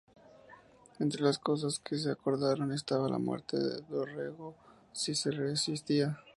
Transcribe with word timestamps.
Entre 0.97 1.21
las 1.21 1.37
cosas 1.37 1.77
que 1.77 1.95
se 1.95 2.09
acordaron, 2.09 2.71
estaba 2.71 3.07
la 3.07 3.19
muerte 3.19 3.57
de 3.59 3.81
Dorrego 3.81 4.55
si 4.93 5.13
se 5.13 5.29
resistía. 5.29 6.19